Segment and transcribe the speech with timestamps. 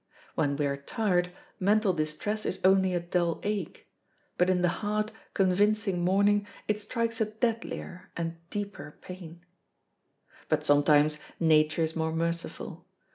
[0.33, 3.87] When we are tired, mental distress is only a dull ache,
[4.35, 9.45] but in the hard, convincing morning it strikes a deadlier and deeper pain.
[10.49, 12.87] But sometimes Nature is more merciful.